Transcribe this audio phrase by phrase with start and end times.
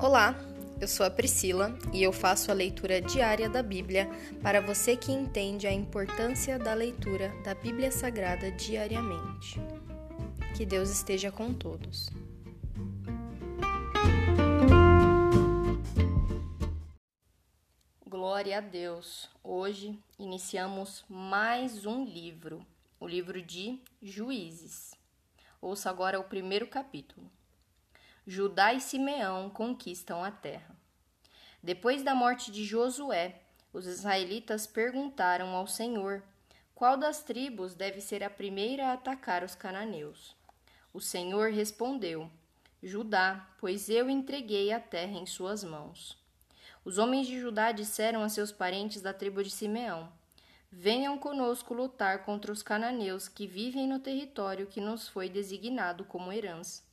[0.00, 0.32] Olá,
[0.80, 4.08] eu sou a Priscila e eu faço a leitura diária da Bíblia
[4.40, 9.60] para você que entende a importância da leitura da Bíblia Sagrada diariamente.
[10.56, 12.10] Que Deus esteja com todos.
[18.06, 19.28] Glória a Deus!
[19.42, 22.64] Hoje iniciamos mais um livro,
[23.00, 24.94] o livro de Juízes.
[25.60, 27.28] Ouça agora o primeiro capítulo.
[28.30, 30.76] Judá e Simeão conquistam a terra.
[31.62, 33.40] Depois da morte de Josué,
[33.72, 36.22] os israelitas perguntaram ao Senhor
[36.74, 40.36] qual das tribos deve ser a primeira a atacar os cananeus.
[40.92, 42.30] O Senhor respondeu:
[42.82, 46.14] Judá, pois eu entreguei a terra em suas mãos.
[46.84, 50.12] Os homens de Judá disseram a seus parentes da tribo de Simeão:
[50.70, 56.30] Venham conosco lutar contra os cananeus que vivem no território que nos foi designado como
[56.30, 56.86] herança.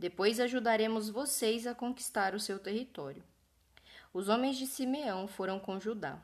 [0.00, 3.22] Depois ajudaremos vocês a conquistar o seu território.
[4.14, 6.18] Os homens de Simeão foram com Judá.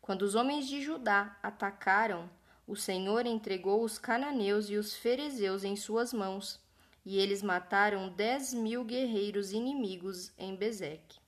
[0.00, 2.30] Quando os homens de Judá atacaram,
[2.68, 6.60] o Senhor entregou os cananeus e os ferezeus em suas mãos,
[7.04, 11.18] e eles mataram dez mil guerreiros inimigos em Bezeque.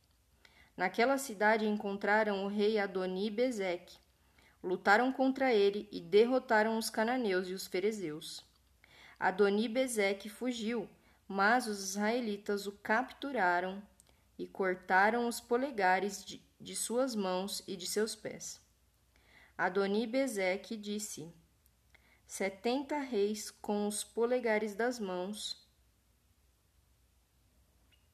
[0.77, 3.99] Naquela cidade encontraram o rei Adoni Bezeque.
[4.63, 8.45] Lutaram contra ele e derrotaram os cananeus e os ferezeus.
[9.19, 10.89] Adoni Bezeque fugiu
[11.29, 13.83] mas os israelitas o capturaram
[14.39, 18.61] e cortaram os polegares de, de suas mãos e de seus pés.
[19.57, 21.33] Adoni Bezeque disse:
[22.27, 25.67] Setenta reis com os polegares das mãos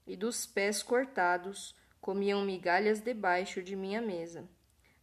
[0.07, 4.49] e dos pés cortados comiam migalhas debaixo de minha mesa.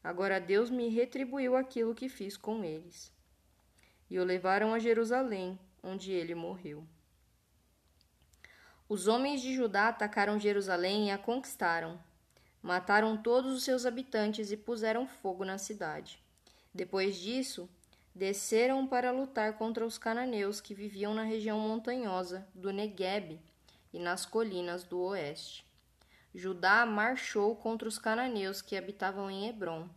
[0.03, 3.13] Agora Deus me retribuiu aquilo que fiz com eles.
[4.09, 6.85] E o levaram a Jerusalém, onde ele morreu.
[8.89, 11.99] Os homens de Judá atacaram Jerusalém e a conquistaram.
[12.59, 16.19] Mataram todos os seus habitantes e puseram fogo na cidade.
[16.73, 17.69] Depois disso,
[18.15, 23.39] desceram para lutar contra os cananeus que viviam na região montanhosa do Negueb
[23.93, 25.64] e nas colinas do oeste.
[26.33, 29.87] Judá marchou contra os cananeus que habitavam em Hebron,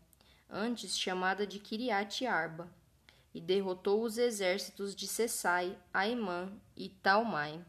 [0.50, 2.69] antes chamada de Kiriat Arba,
[3.34, 7.65] e derrotou os exércitos de Sessai, Aimã e Talmai.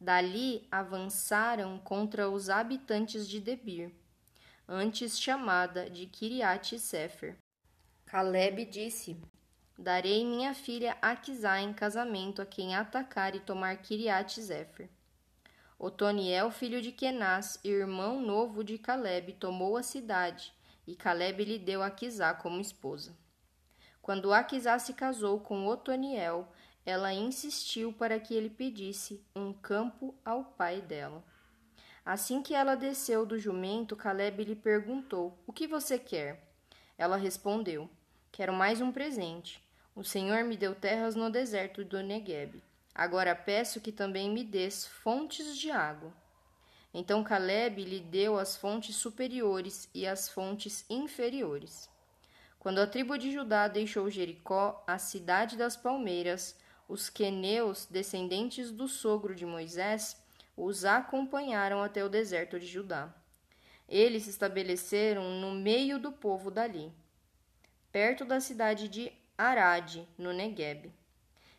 [0.00, 3.94] Dali avançaram contra os habitantes de Debir,
[4.68, 7.36] antes chamada de Kiriat Sefer.
[8.04, 9.16] Caleb disse:
[9.78, 14.88] Darei minha filha Aquisá em casamento a quem atacar e tomar Kiriat Sefer.
[15.78, 20.54] Otoniel, filho de Kenaz, irmão novo de Caleb, tomou a cidade,
[20.86, 23.16] e Caleb lhe deu Aquisá como esposa.
[24.00, 26.48] Quando Aquisá se casou com Otoniel,
[26.84, 31.24] ela insistiu para que ele pedisse um campo ao pai dela.
[32.04, 36.46] Assim que ela desceu do jumento, Caleb lhe perguntou: O que você quer?
[36.98, 37.88] Ela respondeu:
[38.30, 39.62] Quero mais um presente.
[39.96, 42.62] O Senhor me deu terras no deserto do Negueb.
[42.94, 46.12] Agora peço que também me des fontes de água.
[46.92, 51.88] Então Caleb lhe deu as fontes superiores e as fontes inferiores.
[52.58, 56.56] Quando a tribo de Judá deixou Jericó, a cidade das palmeiras,
[56.88, 60.22] os queneus, descendentes do sogro de Moisés,
[60.56, 63.12] os acompanharam até o deserto de Judá.
[63.88, 66.92] Eles se estabeleceram no meio do povo dali,
[67.90, 70.92] perto da cidade de Arade, no Negueb.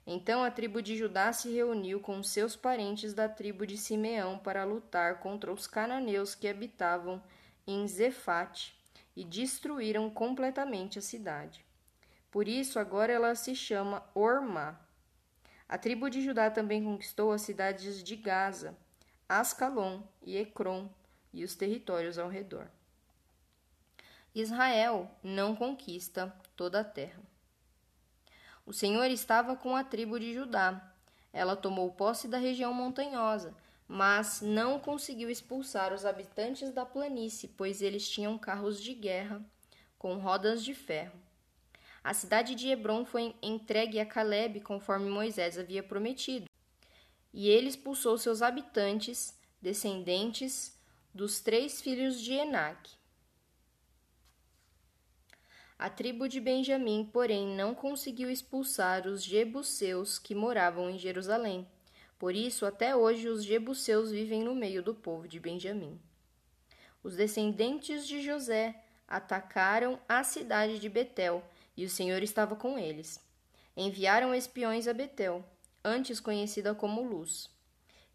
[0.07, 4.63] Então a tribo de Judá se reuniu com seus parentes da tribo de Simeão para
[4.63, 7.21] lutar contra os cananeus que habitavam
[7.65, 8.77] em Zefate
[9.15, 11.65] e destruíram completamente a cidade.
[12.29, 14.79] Por isso agora ela se chama Ormá.
[15.67, 18.77] A tribo de Judá também conquistou as cidades de Gaza,
[19.27, 20.87] Ascalon e Ecrom
[21.33, 22.67] e os territórios ao redor.
[24.33, 27.21] Israel não conquista toda a terra.
[28.65, 30.93] O Senhor estava com a tribo de Judá.
[31.31, 33.55] Ela tomou posse da região montanhosa,
[33.87, 39.43] mas não conseguiu expulsar os habitantes da planície, pois eles tinham carros de guerra
[39.97, 41.24] com rodas de ferro.
[42.05, 46.47] A cidade de Hebron foi entregue a Caleb conforme Moisés havia prometido.
[47.33, 50.77] E ele expulsou seus habitantes, descendentes
[51.11, 52.91] dos três filhos de Enac.
[55.79, 61.67] A tribo de Benjamim, porém, não conseguiu expulsar os jebuseus que moravam em Jerusalém.
[62.19, 65.99] Por isso, até hoje, os jebuseus vivem no meio do povo de Benjamim.
[67.01, 71.43] Os descendentes de José atacaram a cidade de Betel
[71.75, 73.19] e o Senhor estava com eles.
[73.75, 75.43] Enviaram espiões a Betel,
[75.83, 77.49] antes conhecida como Luz.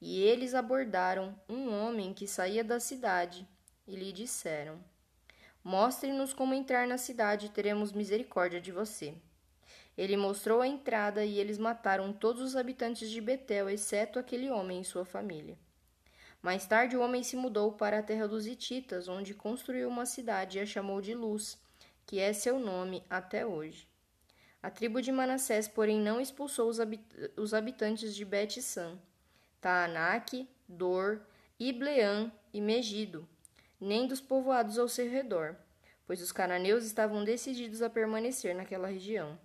[0.01, 3.47] E eles abordaram um homem que saía da cidade
[3.87, 4.83] e lhe disseram:
[5.63, 9.15] Mostre-nos como entrar na cidade e teremos misericórdia de você.
[9.99, 14.81] Ele mostrou a entrada e eles mataram todos os habitantes de Betel, exceto aquele homem
[14.81, 15.59] e sua família.
[16.41, 20.57] Mais tarde, o homem se mudou para a terra dos Hititas, onde construiu uma cidade
[20.57, 21.59] e a chamou de Luz,
[22.11, 23.87] que é seu nome até hoje.
[24.61, 27.05] A tribo de Manassés, porém, não expulsou os, habit
[27.37, 28.99] os habitantes de Bet-San,
[29.61, 31.21] Taanac, Dor,
[31.57, 33.29] Ibleã e Megido,
[33.81, 35.55] nem dos povoados ao seu redor,
[36.05, 39.39] pois os cananeus estavam decididos a permanecer naquela região.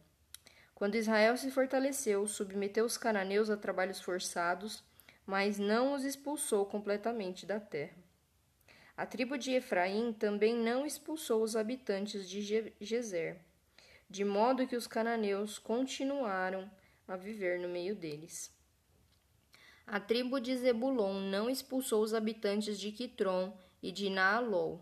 [0.74, 4.84] Quando Israel se fortaleceu, submeteu os cananeus a trabalhos forçados,
[5.24, 8.05] mas não os expulsou completamente da terra.
[8.98, 13.42] A tribo de Efraim também não expulsou os habitantes de Gezer,
[14.10, 16.72] de modo que os cananeus continuaram
[17.06, 18.54] a viver no meio deles.
[19.86, 24.82] A tribo de Zebulon não expulsou os habitantes de Quitron e de Naalol,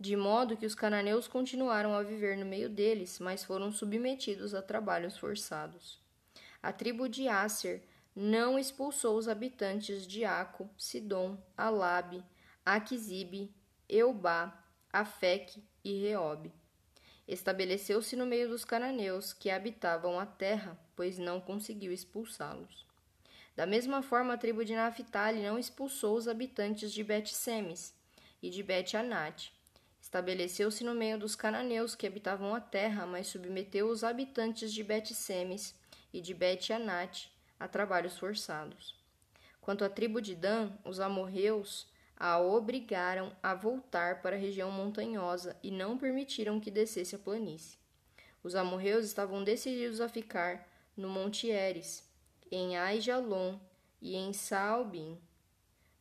[0.00, 4.62] de modo que os cananeus continuaram a viver no meio deles, mas foram submetidos a
[4.62, 6.00] trabalhos forçados.
[6.62, 7.82] A tribo de Asser
[8.14, 12.24] não expulsou os habitantes de Aco, Sidom, Alabe,
[12.66, 13.54] Aquisibe,
[13.88, 16.52] Eubá, Afec e Reob.
[17.26, 22.84] Estabeleceu-se no meio dos cananeus que habitavam a terra, pois não conseguiu expulsá-los.
[23.56, 27.94] Da mesma forma, a tribo de Naphtali não expulsou os habitantes de Bet-Semes
[28.42, 29.56] e de Bet-Anate,
[30.06, 35.74] Estabeleceu-se no meio dos cananeus que habitavam a terra, mas submeteu os habitantes de Bet-Semes
[36.12, 37.28] e de Bet-Anate
[37.58, 38.94] a trabalhos forçados.
[39.60, 45.56] Quanto à tribo de Dan, os amorreus a obrigaram a voltar para a região montanhosa
[45.62, 47.78] e não permitiram que descesse a planície.
[48.42, 50.66] Os amorreus estavam decididos a ficar
[50.96, 52.08] no Monte Eres,
[52.50, 53.58] em Aijalon
[54.00, 55.20] e em Saalbim.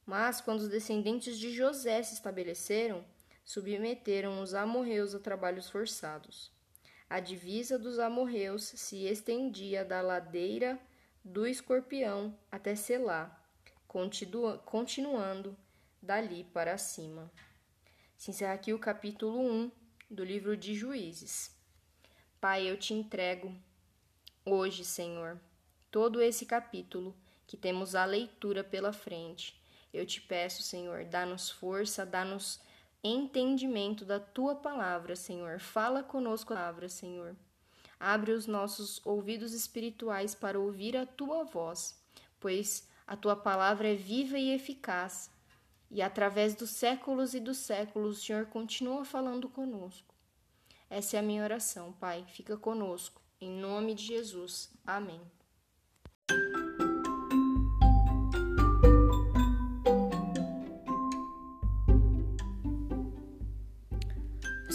[0.06, 3.04] Mas quando os descendentes de José se estabeleceram,
[3.44, 6.52] submeteram os amorreus a trabalhos forçados.
[7.10, 10.80] A divisa dos amorreus se estendia da ladeira
[11.24, 13.40] do escorpião até Selá,
[13.88, 15.58] continuando
[16.06, 17.32] dali para cima.
[18.16, 19.72] Se encerra aqui o capítulo 1
[20.10, 21.54] do livro de Juízes.
[22.40, 23.54] Pai, eu te entrego
[24.46, 25.42] hoje, Senhor,
[25.90, 27.16] todo esse capítulo
[27.48, 29.60] que temos a leitura pela frente.
[29.92, 32.60] Eu te peço, Senhor, dá-nos força, dá-nos
[33.04, 35.60] entendimento da tua palavra, Senhor.
[35.60, 37.36] Fala conosco a palavra, Senhor.
[38.00, 42.00] Abre os nossos ouvidos espirituais para ouvir a tua voz,
[42.40, 45.32] pois a tua palavra é viva e eficaz.
[45.90, 50.14] E através dos séculos e dos séculos, o Senhor continua falando conosco.
[50.90, 52.26] Essa é a minha oração, Pai.
[52.28, 53.22] Fica conosco.
[53.40, 54.72] Em nome de Jesus.
[54.86, 55.22] Amém.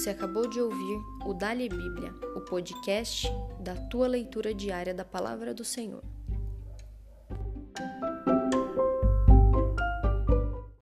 [0.00, 3.28] Você acabou de ouvir o Dali Bíblia, o podcast
[3.60, 6.02] da tua leitura diária da palavra do Senhor.